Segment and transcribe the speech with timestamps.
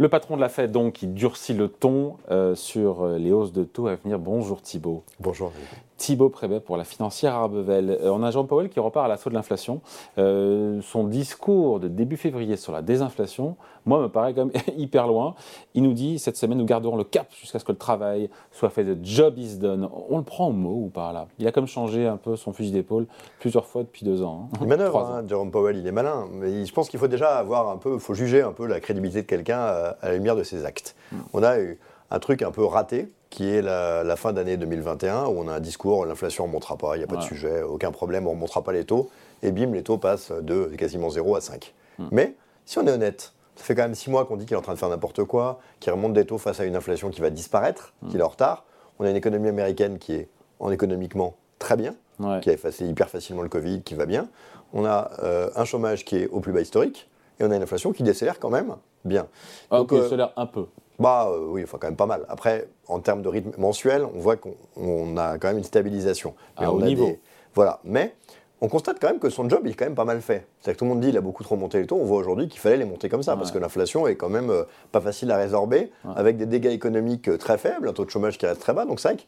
[0.00, 3.52] Le patron de la Fed, donc, qui durcit le ton euh, sur euh, les hausses
[3.52, 4.18] de taux à venir.
[4.18, 5.04] Bonjour Thibault.
[5.20, 5.52] Bonjour.
[6.00, 7.90] Thibaut Prébet pour la financière Arbevel.
[7.90, 9.82] Euh, on a Jean Powell qui repart à l'assaut de l'inflation.
[10.16, 15.06] Euh, son discours de début février sur la désinflation, moi, me paraît quand même hyper
[15.06, 15.34] loin.
[15.74, 18.70] Il nous dit cette semaine, nous garderons le cap jusqu'à ce que le travail soit
[18.70, 18.82] fait.
[18.82, 19.90] The job is done.
[20.08, 21.26] On le prend au mot ou pas là?
[21.38, 23.06] Il a comme changé un peu son fusil d'épaule
[23.38, 24.48] plusieurs fois depuis deux ans.
[24.54, 24.58] Hein.
[24.62, 26.28] Il manœuvre, hein, Jerome Powell, il est malin.
[26.32, 28.80] Mais je pense qu'il faut déjà avoir un peu, il faut juger un peu la
[28.80, 30.96] crédibilité de quelqu'un à, la lumière de ses actes.
[31.12, 31.18] Hmm.
[31.34, 31.78] On a eu
[32.10, 35.60] un truc un peu raté qui est la, fin d'année 2021, où on a un
[35.60, 38.34] discours, l'inflation ne remontera pas, il n'y a pas de sujet, aucun problème, on ne
[38.34, 39.08] remontera pas les taux,
[39.42, 41.72] et bim, les taux passent de quasiment 0 à 5.
[41.98, 42.08] Hmm.
[42.10, 42.34] Mais,
[42.66, 44.62] si on est honnête, ça fait quand même 6 mois qu'on dit qu'il est en
[44.62, 47.30] train de faire n'importe quoi, qu'il remonte des taux face à une inflation qui va
[47.30, 48.08] disparaître, hmm.
[48.08, 48.64] qu'il est en retard.
[48.98, 51.94] On a une économie américaine qui est en économiquement très bien,
[52.42, 54.28] qui a effacé hyper facilement le Covid, qui va bien.
[54.72, 57.62] On a euh, un chômage qui est au plus bas historique, et on a une
[57.62, 59.26] inflation qui décélère quand même bien.
[59.70, 60.66] Ah, Donc, euh, décélère un peu.
[61.00, 62.24] Bah euh, oui, enfin quand même pas mal.
[62.28, 66.34] Après, en termes de rythme mensuel, on voit qu'on a quand même une stabilisation.
[66.58, 67.16] Mais ah, on niveau.
[67.54, 67.80] Voilà.
[67.84, 68.14] Mais
[68.60, 70.46] on constate quand même que son job il est quand même pas mal fait.
[70.60, 71.96] C'est-à-dire que tout le monde dit qu'il a beaucoup trop monté les taux.
[71.96, 74.50] On voit aujourd'hui qu'il fallait les monter comme ça parce que l'inflation est quand même
[74.50, 78.10] euh, pas facile à résorber avec des dégâts économiques euh, très faibles, un taux de
[78.10, 78.84] chômage qui reste très bas.
[78.84, 79.22] Donc c'est vrai que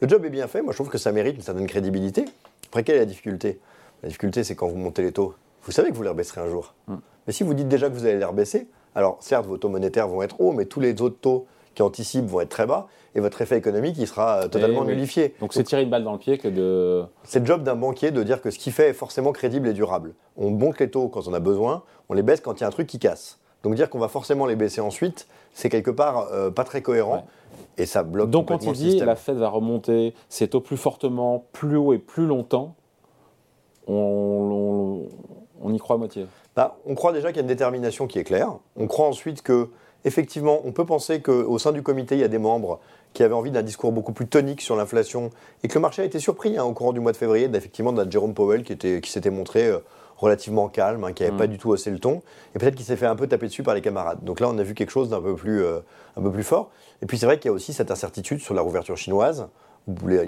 [0.00, 0.62] le job est bien fait.
[0.62, 2.24] Moi je trouve que ça mérite une certaine crédibilité.
[2.68, 3.60] Après, quelle est la difficulté?
[4.02, 5.34] La difficulté c'est quand vous montez les taux.
[5.64, 6.74] Vous savez que vous les rebaisserez un jour.
[7.26, 10.08] Mais si vous dites déjà que vous allez les rebaisser, alors certes, vos taux monétaires
[10.08, 13.20] vont être hauts, mais tous les autres taux qui anticipent vont être très bas, et
[13.20, 15.34] votre effet économique, il sera euh, totalement eh nullifié.
[15.40, 17.04] Donc c'est tirer une balle dans le pied que de...
[17.24, 19.72] C'est le job d'un banquier de dire que ce qu'il fait est forcément crédible et
[19.72, 20.14] durable.
[20.36, 22.68] On monte les taux quand on a besoin, on les baisse quand il y a
[22.68, 23.38] un truc qui casse.
[23.62, 27.26] Donc dire qu'on va forcément les baisser ensuite, c'est quelque part euh, pas très cohérent.
[27.76, 31.44] Et ça bloque Donc quand il dit la Fed va remonter ses taux plus fortement,
[31.52, 32.74] plus haut et plus longtemps,
[33.86, 35.08] on,
[35.60, 36.26] on y croit à moitié
[36.60, 38.52] bah, On croit déjà qu'il y a une détermination qui est claire.
[38.76, 39.70] On croit ensuite que,
[40.04, 42.80] effectivement, on peut penser qu'au sein du comité, il y a des membres
[43.14, 45.30] qui avaient envie d'un discours beaucoup plus tonique sur l'inflation
[45.64, 47.92] et que le marché a été surpris hein, au courant du mois de février d'effectivement
[47.92, 49.78] d'un Jerome Powell qui, était, qui s'était montré euh,
[50.18, 51.38] relativement calme, hein, qui n'avait mm.
[51.38, 52.22] pas du tout haussé le ton
[52.54, 54.22] et peut-être qu'il s'est fait un peu taper dessus par les camarades.
[54.22, 55.80] Donc là, on a vu quelque chose d'un peu, plus, euh,
[56.16, 56.70] un peu plus fort.
[57.02, 59.48] Et puis c'est vrai qu'il y a aussi cette incertitude sur la rouverture chinoise.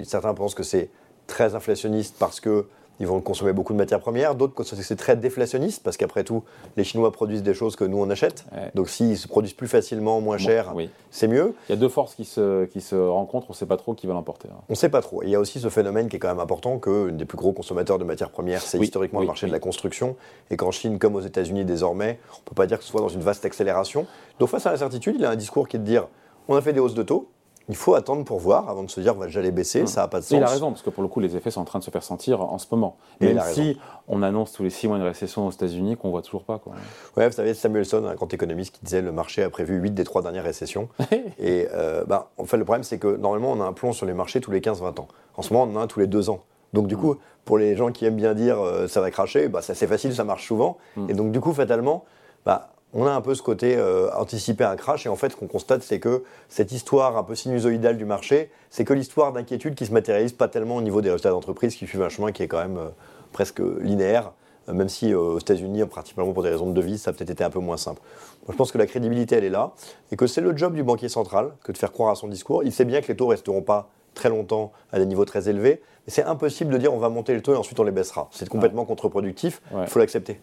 [0.03, 0.89] Certains pensent que c'est
[1.27, 2.65] très inflationniste parce que
[2.99, 4.35] ils vont consommer beaucoup de matières premières.
[4.35, 6.43] D'autres, c'est très déflationniste, parce qu'après tout,
[6.77, 8.45] les Chinois produisent des choses que nous, on achète.
[8.75, 10.73] Donc s'ils se produisent plus facilement, moins cher,
[11.11, 11.55] c'est mieux.
[11.69, 13.93] Il y a deux forces qui se, qui se rencontrent, on ne sait pas trop
[13.93, 14.49] qui va l'emporter.
[14.51, 14.61] Hein.
[14.69, 15.23] On ne sait pas trop.
[15.23, 17.51] il y a aussi ce phénomène qui est quand même important, que des plus gros
[17.51, 20.15] consommateurs de matières premières, c'est historiquement le marché de la construction.
[20.51, 23.01] Et qu'en Chine, comme aux États-Unis désormais, on ne peut pas dire que ce soit
[23.01, 24.05] dans une vaste accélération.
[24.39, 26.07] Donc face à l'incertitude, il a un discours qui est de dire,
[26.47, 27.29] on a fait des hausses de taux,
[27.69, 30.19] il faut attendre pour voir avant de se dire va j'allais baisser, ça n'a pas
[30.19, 30.37] de sens.
[30.37, 31.91] il a raison, parce que pour le coup, les effets sont en train de se
[31.91, 32.97] faire sentir en ce moment.
[33.21, 36.21] Même si on annonce tous les six mois une récession aux États-Unis qu'on ne voit
[36.21, 36.59] toujours pas.
[36.59, 36.73] Quoi.
[37.15, 40.03] Ouais, vous savez, Samuelson, un grand économiste, qui disait le marché a prévu 8 des
[40.03, 40.89] 3 dernières récessions.
[41.39, 44.05] et euh, bah, en fait, le problème, c'est que normalement, on a un plomb sur
[44.05, 45.07] les marchés tous les 15-20 ans.
[45.35, 46.41] En ce moment, on en a un tous les 2 ans.
[46.73, 46.99] Donc du mm.
[46.99, 47.15] coup,
[47.45, 50.23] pour les gens qui aiment bien dire euh, ça va cracher, bah, c'est facile, ça
[50.23, 50.77] marche souvent.
[50.97, 51.09] Mm.
[51.09, 52.03] Et donc du coup, fatalement,
[52.45, 55.05] bah, on a un peu ce côté euh, anticiper un crash.
[55.05, 58.51] Et en fait, ce qu'on constate, c'est que cette histoire un peu sinusoïdale du marché,
[58.69, 61.87] c'est que l'histoire d'inquiétude qui se matérialise pas tellement au niveau des résultats d'entreprise, qui
[61.87, 62.89] suivent un chemin qui est quand même euh,
[63.31, 64.31] presque linéaire,
[64.69, 67.43] euh, même si aux États-Unis, principalement pour des raisons de devise, ça a peut-être été
[67.43, 68.01] un peu moins simple.
[68.47, 69.71] je pense que la crédibilité, elle est là,
[70.11, 72.63] et que c'est le job du banquier central que de faire croire à son discours.
[72.63, 75.81] Il sait bien que les taux resteront pas très longtemps à des niveaux très élevés,
[76.05, 78.29] mais c'est impossible de dire on va monter le taux et ensuite on les baissera.
[78.31, 80.39] C'est complètement contre-productif, il faut l'accepter.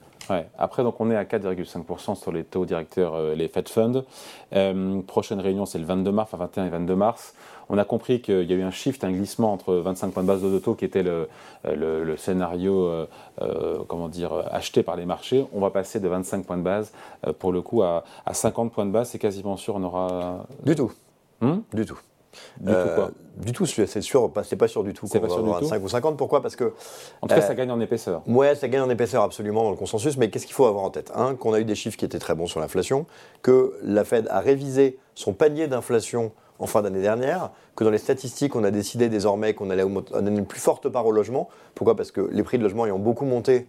[0.58, 4.04] Après, donc, on est à 4,5% sur les taux directeurs, euh, les Fed Funds.
[4.54, 7.34] Euh, prochaine réunion, c'est le 22 mars, enfin 21 et 22 mars.
[7.68, 10.28] On a compris qu'il y a eu un shift, un glissement entre 25 points de
[10.28, 11.28] base de taux, qui était le,
[11.66, 12.90] euh, le, scénario,
[13.86, 15.46] comment dire, acheté par les marchés.
[15.52, 16.92] On va passer de 25 points de base,
[17.38, 19.10] pour le coup, à, à 50 points de base.
[19.10, 20.46] C'est quasiment sûr, on aura.
[20.64, 20.90] Du tout.
[21.40, 21.60] Hmm?
[21.72, 21.98] Du tout.
[22.60, 25.06] Du tout quoi Du tout, c'est sûr, c'est pas sûr du tout.
[25.06, 25.66] C'est pas sûr du tout.
[25.66, 26.42] 5 ou 50, pourquoi?
[26.42, 26.72] Parce que.
[27.22, 28.22] En tout cas, ça gagne en épaisseur.
[28.26, 30.90] Ouais, ça gagne en épaisseur absolument dans le consensus, mais qu'est-ce qu'il faut avoir en
[30.90, 31.10] tête?
[31.14, 33.06] Un, qu'on a eu des chiffres qui étaient très bons sur l'inflation,
[33.42, 37.98] que la Fed a révisé son panier d'inflation en fin d'année dernière, que dans les
[37.98, 41.48] statistiques, on a décidé désormais qu'on allait donner une plus forte part au logement.
[41.74, 41.96] Pourquoi?
[41.96, 43.66] Parce que les prix de logement ayant beaucoup monté,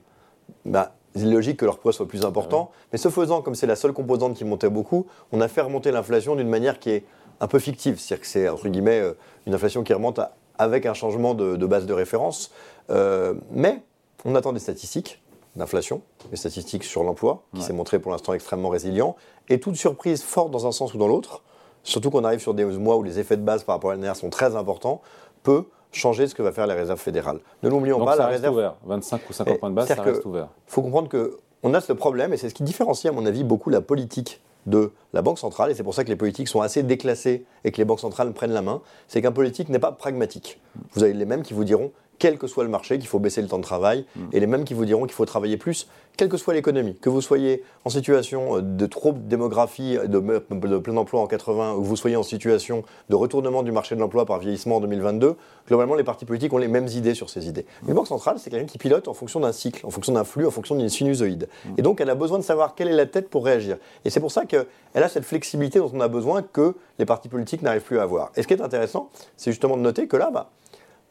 [0.66, 2.72] bah, c'est logique que leur poids soit plus important.
[2.72, 5.62] Ah mais ce faisant, comme c'est la seule composante qui montait beaucoup, on a fait
[5.62, 7.06] remonter l'inflation d'une manière qui est
[7.42, 8.00] un peu fictive.
[8.00, 10.22] C'est-à-dire que c'est, entre guillemets, euh, une inflation qui remonte
[10.58, 12.52] avec un changement de, base de référence.
[12.90, 13.82] Euh, mais
[14.24, 15.22] on attend des statistiques
[15.58, 19.18] d'inflation, des statistiques sur l'emploi, qui s'est montré pour l'instant extrêmement résilient.
[19.50, 21.44] Et toute surprise forte dans un sens ou dans l'autre,
[21.84, 24.14] surtout qu'on arrive sur des mois où les effets de base par rapport à l'année
[24.16, 25.02] sont très importants,
[25.44, 27.40] peut changer ce que va faire la réserve fédérale.
[27.64, 28.56] Ne l'oublions pas, ça la reste réserve.
[28.56, 28.76] ouvert.
[28.86, 30.48] 25 ou 50 points de base, ça reste ouvert.
[30.70, 33.44] Il faut comprendre qu'on a ce problème, et c'est ce qui différencie, à mon avis,
[33.44, 36.62] beaucoup la politique de la Banque centrale, et c'est pour ça que les politiques sont
[36.62, 39.92] assez déclassés et que les banques centrales prennent la main, c'est qu'un politique n'est pas
[39.92, 40.60] pragmatique.
[40.94, 41.92] Vous avez les mêmes qui vous diront
[42.22, 44.22] quel que soit le marché, qu'il faut baisser le temps de travail, mm.
[44.32, 45.88] et les mêmes qui vous diront qu'il faut travailler plus,
[46.18, 46.96] quelle que soit l'économie.
[47.02, 51.26] Que vous soyez en situation euh, de trop de démographie, de, de, plein emploi en
[51.26, 54.76] 80, ou que vous soyez en situation de retournement du marché de l'emploi par vieillissement
[54.76, 55.36] en 2022,
[55.68, 57.66] globalement, les partis politiques ont les mêmes idées sur ces idées.
[57.88, 60.46] Une banque centrale, c'est quelqu'un qui pilote en fonction d'un cycle, en fonction d'un flux,
[60.46, 61.50] en fonction d'une sinusoïde.
[61.66, 61.70] Mm.
[61.80, 63.78] Et donc, elle a besoin de savoir quelle est la tête pour réagir.
[64.06, 67.30] Et c'est pour ça qu'elle a cette flexibilité dont on a besoin que les partis
[67.30, 68.32] politiques n'arrivent plus à avoir.
[68.36, 70.52] Et ce qui est intéressant, c'est justement de noter que là, bah,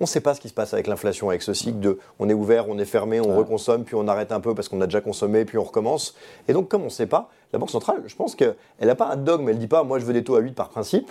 [0.00, 2.28] on ne sait pas ce qui se passe avec l'inflation, avec ce cycle de on
[2.28, 4.86] est ouvert, on est fermé, on reconsomme, puis on arrête un peu parce qu'on a
[4.86, 6.14] déjà consommé, puis on recommence.
[6.48, 9.08] Et donc, comme on ne sait pas, la Banque centrale, je pense qu'elle n'a pas
[9.08, 11.10] un dogme, elle ne dit pas moi je veux des taux à 8 par principe,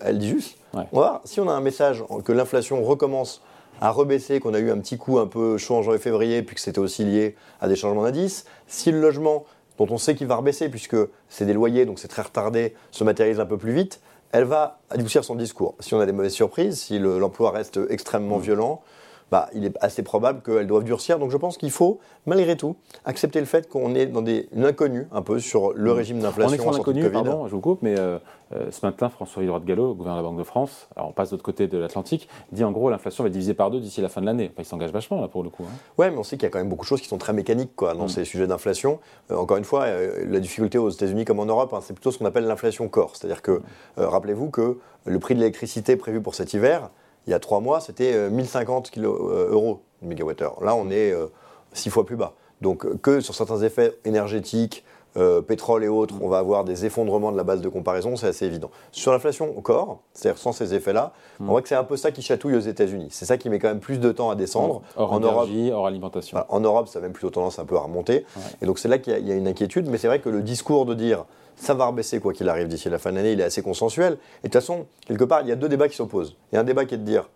[0.00, 3.42] elle dit juste, on va voir, si on a un message que l'inflation recommence
[3.80, 6.54] à rebaisser, qu'on a eu un petit coup un peu chaud en janvier février, puis
[6.56, 9.44] que c'était aussi lié à des changements d'indice, si le logement
[9.78, 10.96] dont on sait qu'il va rebaisser puisque
[11.28, 14.00] c'est des loyers, donc c'est très retardé, se matérialise un peu plus vite,
[14.32, 15.74] elle va adoucir son discours.
[15.80, 18.42] Si on a des mauvaises surprises, si l'emploi reste extrêmement mm.
[18.42, 18.82] violent,
[19.30, 21.18] bah, il est assez probable qu'elles doivent durcir.
[21.18, 24.64] Donc je pense qu'il faut, malgré tout, accepter le fait qu'on est dans des, une
[24.64, 25.96] inconnue un peu sur le mm.
[25.96, 26.64] régime d'inflation.
[26.66, 28.18] On est l'inconnu, pardon, je vous coupe, mais euh,
[28.54, 31.12] euh, ce matin, François Hidroit de Gallo, gouverneur de la Banque de France, alors on
[31.12, 33.80] passe de l'autre côté de l'Atlantique, dit en gros l'inflation va être divisée par deux
[33.80, 34.50] d'ici la fin de l'année.
[34.58, 35.64] il s'engage vachement là pour le coup.
[35.64, 35.76] Hein.
[35.98, 37.32] Ouais, mais on sait qu'il y a quand même beaucoup de choses qui sont très
[37.32, 38.08] mécaniques quoi, dans mm.
[38.08, 39.00] ces sujets d'inflation.
[39.30, 39.86] Euh, encore une fois,
[40.26, 43.16] la difficulté aux États-Unis comme en Europe, hein, c'est plutôt ce qu'on appelle l'inflation corps.
[43.16, 43.60] C'est-à-dire que,
[43.96, 46.90] rappelez-vous que le prix de l'électricité prévu pour cet hiver,
[47.28, 49.12] il y a trois mois, c'était 1050 kilo,
[49.50, 50.62] euros mégawattheure.
[50.62, 51.26] Là, on est euh,
[51.72, 52.34] six fois plus bas.
[52.60, 54.84] Donc, euh, que sur certains effets énergétiques,
[55.16, 58.28] euh, pétrole et autres, on va avoir des effondrements de la base de comparaison, c'est
[58.28, 58.70] assez évident.
[58.92, 62.20] Sur l'inflation corps, c'est-à-dire sans ces effets-là, on voit que c'est un peu ça qui
[62.22, 63.08] chatouille aux États-Unis.
[63.10, 64.82] C'est ça qui met quand même plus de temps à descendre.
[64.96, 66.38] Hors en énergie, Europe, hors alimentation.
[66.48, 68.26] en Europe, ça a même plutôt tendance un peu à remonter.
[68.60, 69.88] Et donc c'est là qu'il y, a une inquiétude.
[69.88, 71.24] Mais c'est vrai que le discours de dire
[71.58, 74.14] ça va rebaisser quoi qu'il arrive d'ici la fin de l'année, il est assez consensuel.
[74.14, 76.36] Et de toute façon, quelque part, il y a deux débats qui s'opposent.
[76.52, 77.28] Il y a un débat qui est de dire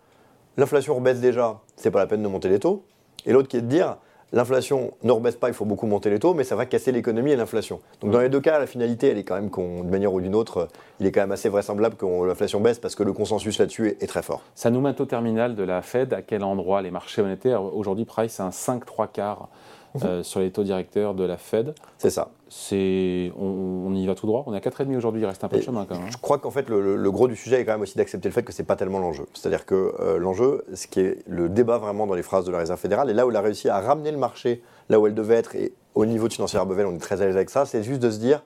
[0.57, 2.83] l'inflation rebaisse déjà, c'est pas la peine de monter les taux.
[3.25, 3.97] Et l'autre qui est de dire,
[4.31, 7.31] l'inflation ne rebaisse pas, il faut beaucoup monter les taux, mais ça va casser l'économie
[7.31, 7.79] et l'inflation.
[8.01, 10.35] Donc dans les deux cas, la finalité, elle est quand même d'une manière ou d'une
[10.35, 10.67] autre,
[10.99, 14.07] il est quand même assez vraisemblable que l'inflation baisse parce que le consensus là-dessus est,
[14.07, 14.41] très fort.
[14.55, 16.13] Ça nous met au terminal de la Fed.
[16.13, 17.63] À quel endroit les marchés monétaires?
[17.63, 19.49] Aujourd'hui, Price, un 5-3 quarts
[20.03, 21.75] euh, sur les taux directeurs de la Fed.
[21.97, 22.31] C'est ça.
[22.49, 24.43] C'est, on, y va tout droit.
[24.47, 26.05] On est à 4,5 aujourd'hui, il reste un peu de chemin quand même.
[26.05, 26.11] Hein.
[26.11, 28.43] Je crois qu'en fait, le, gros du sujet est quand même aussi d'accepter le fait
[28.43, 29.25] que ce n'est pas tellement l'enjeu.
[29.33, 32.59] C'est-à-dire que euh, l'enjeu, ce qui est le débat vraiment dans les phrases de la
[32.59, 35.15] Réserve fédérale, et là où elle a réussi à ramener le marché là où elle
[35.15, 37.65] devait être, et au niveau de financière Bevel, on est très à l'aise avec ça,
[37.65, 38.43] c'est juste de se dire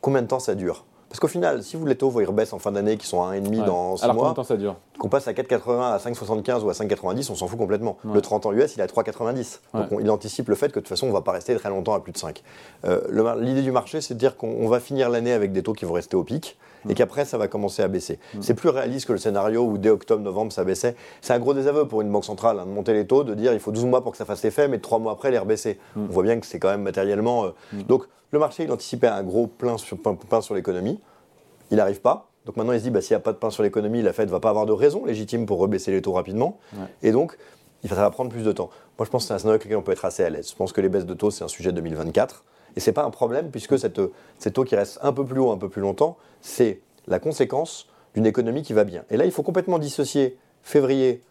[0.00, 0.84] combien de temps ça dure.
[1.12, 3.34] Parce qu'au final, si vous les taux vont rebaissent en fin d'année, qui sont à
[3.34, 5.98] 1,5 dans 6 Alors, mois, combien de temps ça dure qu'on passe à 4,80 à
[5.98, 7.98] 5,75 ou à 5,90, on s'en fout complètement.
[8.02, 9.58] Le 30 ans US, il est à 3,90.
[9.74, 11.68] Donc il anticipe le fait que de toute façon, on ne va pas rester très
[11.68, 12.42] longtemps à plus de 5.
[12.86, 15.84] Euh, L'idée du marché, c'est de dire qu'on va finir l'année avec des taux qui
[15.84, 16.56] vont rester au pic
[16.88, 18.18] et qu'après, ça va commencer à baisser.
[18.40, 20.96] C'est plus réaliste que le scénario où dès octobre, novembre, ça baissait.
[21.20, 23.52] C'est un gros désaveu pour une banque centrale hein, de monter les taux, de dire
[23.52, 25.78] il faut 12 mois pour que ça fasse effet, mais 3 mois après, les rebaisser.
[25.96, 27.44] On voit bien que c'est quand même matériellement.
[27.44, 27.50] Euh,
[27.88, 31.00] donc le marché, il anticipait un gros plein sur, plein sur l'économie.
[31.70, 32.28] Il n'arrive pas.
[32.46, 34.12] Donc maintenant, il se dit, bah, s'il n'y a pas de pain sur l'économie, la
[34.12, 36.58] Fed ne va pas avoir de raison légitime pour rebaisser les taux rapidement.
[37.02, 37.36] Et donc,
[37.88, 38.70] ça va prendre plus de temps.
[38.98, 40.50] Moi, je pense que c'est un scénario avec lequel on peut être assez à l'aise.
[40.50, 42.44] Je pense que les baisses de taux, c'est un sujet de 2024.
[42.76, 44.00] Et ce n'est pas un problème, puisque cette,
[44.52, 48.26] taux qui restent un peu plus haut, un peu plus longtemps, c'est la conséquence d'une
[48.26, 49.04] économie qui va bien.
[49.10, 51.22] Et là, il faut complètement dissocier février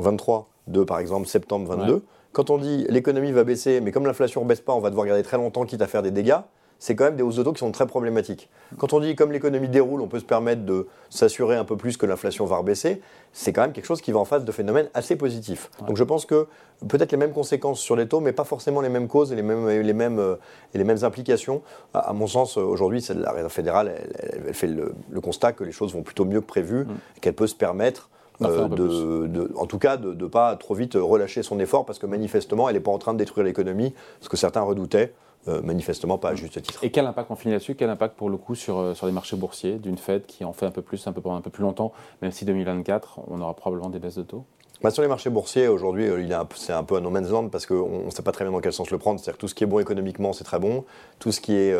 [0.00, 2.04] 23 de, par exemple, septembre 22.
[2.32, 5.06] Quand on dit l'économie va baisser, mais comme l'inflation ne baisse pas, on va devoir
[5.06, 6.40] garder très longtemps, quitte à faire des dégâts,
[6.78, 8.48] c'est quand même des hausses de taux qui sont très problématiques.
[8.76, 11.96] Quand on dit comme l'économie déroule, on peut se permettre de s'assurer un peu plus
[11.96, 13.00] que l'inflation va rebaisser,
[13.32, 15.70] c'est quand même quelque chose qui va en face de phénomènes assez positifs.
[15.86, 16.46] Donc je pense que
[16.86, 19.42] peut-être les mêmes conséquences sur les taux, mais pas forcément les mêmes causes et les
[19.42, 20.36] mêmes, les mêmes, euh,
[20.74, 21.62] et les mêmes implications.
[21.94, 26.02] À, mon sens, aujourd'hui, la Réserve fédérale, elle, fait le, constat que les choses vont
[26.02, 26.88] plutôt mieux que prévu, mm.
[27.20, 28.08] qu'elle peut se permettre
[28.42, 32.06] euh, de, en tout cas, de ne pas trop vite relâcher son effort parce que
[32.06, 35.12] manifestement, elle n'est pas en train de détruire l'économie, ce que certains redoutaient.
[35.48, 36.84] Euh, manifestement pas à juste titre.
[36.84, 39.12] Et quel impact, on finit là-dessus, quel impact pour le coup sur, euh, sur les
[39.12, 41.62] marchés boursiers d'une Fed qui en fait un peu plus, un peu, un peu plus
[41.62, 44.44] longtemps, même si 2024, on aura probablement des baisses de taux?
[44.82, 47.64] Bah, sur les marchés boursiers, aujourd'hui, euh, c'est un peu un no man's land parce
[47.64, 49.18] qu'on ne sait pas très bien dans quel sens le prendre.
[49.20, 50.84] C'est-à-dire que tout ce qui est bon économiquement, c'est très bon.
[51.18, 51.74] Tout ce qui est,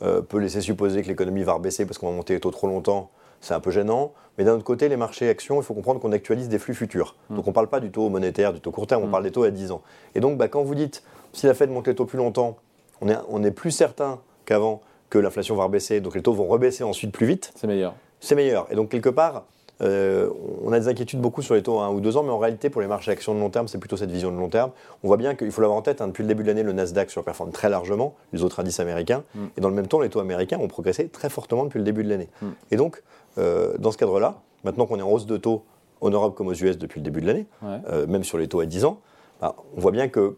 [0.00, 3.10] peut laisser supposer que l'économie va rebaisser parce qu'on va monter les taux trop longtemps,
[3.40, 4.12] c'est un peu gênant.
[4.36, 7.16] Mais d'un autre côté, les marchés actions, il faut comprendre qu'on actualise des flux futurs.
[7.30, 7.36] Hmm.
[7.36, 9.10] Donc on ne parle pas du taux monétaire, du taux court terme, on hmm.
[9.10, 9.80] parle des taux à 10 ans.
[10.14, 12.58] Et donc, bah, quand vous dites, si la Fed monte les taux plus longtemps,
[13.00, 17.12] on est, plus certain qu'avant que l'inflation va rebaisser, donc les taux vont rebaisser ensuite
[17.12, 17.52] plus vite.
[17.54, 17.94] C'est meilleur.
[18.20, 18.66] C'est meilleur.
[18.70, 19.44] Et donc quelque part,
[19.82, 20.30] euh,
[20.64, 22.38] on a des inquiétudes beaucoup sur les taux à 1 ou 2 ans, mais en
[22.38, 24.70] réalité, pour les marchés actions de long terme, c'est plutôt cette vision de long terme.
[25.02, 26.72] On voit bien qu'il faut l'avoir en tête, hein, depuis le début de l'année, le
[26.72, 29.44] Nasdaq surperforme très largement les autres indices américains, mm.
[29.56, 32.04] et dans le même temps, les taux américains ont progressé très fortement depuis le début
[32.04, 32.28] de l'année.
[32.40, 32.46] Mm.
[32.70, 33.02] Et donc,
[33.38, 35.64] euh, dans ce cadre-là, maintenant qu'on est en hausse de taux
[36.00, 38.60] en Europe comme aux US depuis le début de l'année, euh, même sur les taux
[38.60, 39.00] à 10 ans,
[39.40, 40.36] bah, on voit bien que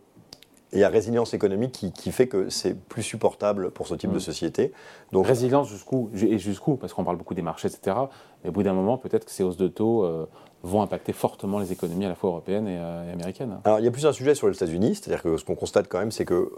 [0.73, 4.17] il y a résilience économique qui, fait que c'est plus supportable pour ce type de
[4.17, 4.21] mm.
[4.21, 4.73] société.
[5.13, 7.97] Donc, résilience jusqu'où Et jusqu'où Parce qu'on parle beaucoup des marchés, etc.
[8.43, 10.27] Mais au bout d'un moment, peut-être que ces hausses de taux euh,
[10.63, 13.59] vont impacter fortement les économies à la fois européennes euh, et, américaines.
[13.65, 14.97] Alors, il y a plus un sujet sur les États-Unis.
[14.97, 16.51] C'est-à-dire que ce qu'on constate quand même, c'est que euh,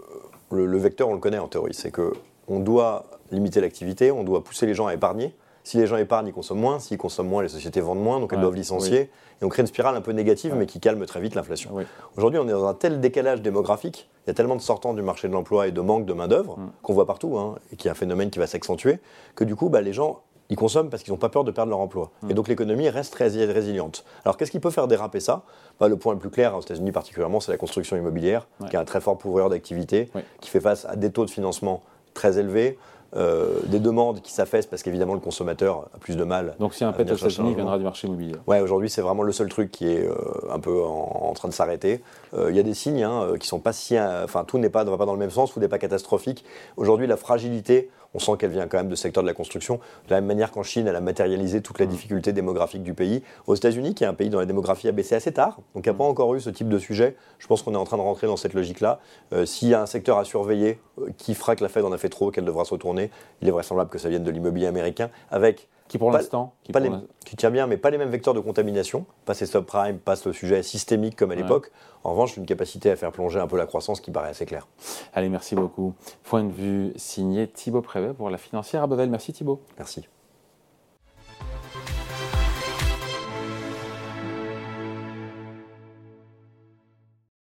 [0.51, 1.73] le, le, vecteur, on le connaît en théorie.
[1.73, 5.33] C'est qu'on doit limiter l'activité, on doit pousser les gens à épargner.
[5.63, 6.79] Si les gens épargnent, ils consomment moins.
[6.79, 9.09] S'ils consomment moins, les sociétés vendent moins, donc elles doivent licencier.
[9.41, 11.71] Et on crée une spirale un peu négative, mais qui calme très vite l'inflation.
[12.17, 15.01] Aujourd'hui, on est dans un tel décalage démographique, il y a tellement de sortants du
[15.01, 16.71] marché de l'emploi et de manque de main-d'œuvre, mm.
[16.83, 18.99] qu'on voit partout, hein, et qui est un phénomène qui va s'accentuer,
[19.35, 21.69] que du coup, bah, les gens ils consomment parce qu'ils n'ont pas peur de perdre
[21.69, 22.11] leur emploi.
[22.21, 22.31] Mm.
[22.31, 24.03] Et donc l'économie reste très résiliente.
[24.25, 25.43] Alors qu'est-ce qui peut faire déraper ça?
[25.79, 28.79] Bah, Le point le plus clair, aux États-Unis particulièrement, c'est la construction immobilière, qui est
[28.79, 31.81] un très fort pourvoyeur d'activité, qui fait face à des taux de financement
[32.13, 32.77] très élevés,
[33.15, 36.55] euh, des demandes qui s'affaissent parce qu'évidemment le consommateur a plus de mal.
[36.59, 38.35] Donc si un pet aux États-Unis, viendra du marché immobilier.
[38.47, 40.15] Ouais, aujourd'hui c'est vraiment le seul truc qui est euh,
[40.49, 42.01] un peu en, train de s'arrêter.
[42.33, 44.85] Euh, il y a des signes hein, qui sont pas si, enfin tout n'est pas
[44.85, 46.45] ne va pas dans le même sens, tout n'est pas catastrophique.
[46.77, 49.75] Aujourd'hui la fragilité on sent qu'elle vient quand même de secteur de la construction.
[50.07, 51.89] De la même manière qu'en Chine, elle a matérialisé toute la mm.
[51.89, 53.23] difficulté démographique du pays.
[53.47, 55.89] Aux États-Unis, qui est un pays dont la démographie a baissé assez tard, donc il
[55.89, 56.11] n'y a pas mm.
[56.11, 58.37] encore eu ce type de sujet, je pense qu'on est en train de rentrer dans
[58.37, 58.99] cette logique-là.
[59.45, 60.79] S'il y a un secteur à surveiller
[61.17, 63.00] qui fera que la Fed en a fait trop, qu'elle devra se retourner,
[63.41, 67.51] il est vraisemblable que ça vienne de l'immobilier américain, avec qui pour l'instant qui, tient
[67.51, 71.17] bien, mais pas les mêmes vecteurs de contamination, pas ces subprimes, pas ce sujet systémique
[71.17, 71.71] comme à l'époque.
[72.05, 74.67] En revanche, une capacité à faire plonger un peu la croissance qui paraît assez claire.
[75.13, 75.93] Allez, merci beaucoup.
[76.23, 79.09] Point de vue signé Thibaut Prévet pour la financière à Bevel.
[79.09, 79.59] Merci Thibaut.
[79.77, 80.07] Merci.